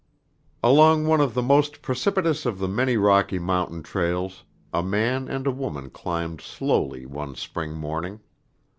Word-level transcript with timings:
Along 0.63 1.05
one 1.05 1.21
of 1.21 1.35
the 1.35 1.43
most 1.43 1.83
precipitous 1.83 2.47
of 2.47 2.57
the 2.57 2.67
many 2.67 2.97
Rocky 2.97 3.37
Mountain 3.37 3.83
trails 3.83 4.43
a 4.73 4.81
man 4.81 5.27
and 5.27 5.45
a 5.45 5.51
woman 5.51 5.91
climbed 5.91 6.41
slowly 6.41 7.05
one 7.05 7.35
spring 7.35 7.73
morning. 7.75 8.19